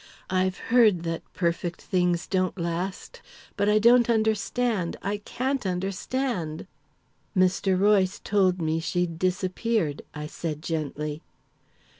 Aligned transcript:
I've 0.31 0.57
heard 0.73 1.03
that 1.03 1.21
perfect 1.35 1.79
things 1.83 2.25
don't 2.25 2.57
last. 2.57 3.21
But 3.55 3.69
I 3.69 3.77
don't 3.77 4.09
understand 4.09 4.97
I 5.03 5.17
can't 5.17 5.63
understand!" 5.63 6.65
"Mr. 7.37 7.79
Royce 7.79 8.17
told 8.17 8.59
me 8.59 8.79
she'd 8.79 9.19
disappeared," 9.19 10.01
I 10.15 10.25
said 10.25 10.63
gently. 10.63 11.21